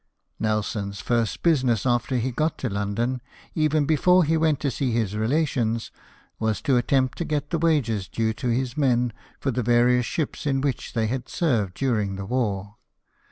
Nelson's 0.39 0.99
first 0.99 1.43
business 1.43 1.85
after 1.85 2.17
he 2.17 2.31
got 2.31 2.57
to 2.57 2.69
London, 2.69 3.21
even 3.53 3.85
before 3.85 4.23
he 4.23 4.35
went 4.35 4.59
to 4.61 4.71
see 4.71 4.91
his 4.91 5.15
relations, 5.15 5.91
was 6.39 6.59
to 6.63 6.75
attempt 6.75 7.19
to 7.19 7.23
get 7.23 7.51
the 7.51 7.59
wages 7.59 8.07
due 8.07 8.33
to 8.33 8.47
his 8.49 8.75
men 8.75 9.13
for 9.39 9.51
the 9.51 9.61
various 9.61 10.07
ships 10.07 10.47
in 10.47 10.59
which 10.59 10.93
they 10.93 11.05
had 11.05 11.29
served 11.29 11.75
during 11.75 12.15
the 12.15 12.25
war. 12.25 12.77